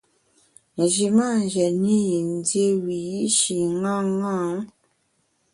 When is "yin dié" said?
2.09-2.67